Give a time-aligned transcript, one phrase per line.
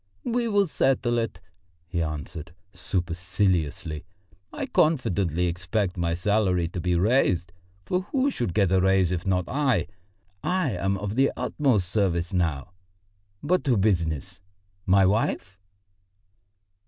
[0.25, 1.39] "We will settle it,"
[1.85, 4.03] he answered superciliously.
[4.51, 7.53] "I confidently expect my salary to be raised,
[7.85, 9.85] for who should get a raise if not I?
[10.43, 12.71] I am of the utmost service now.
[13.43, 14.39] But to business.
[14.87, 15.59] My wife?"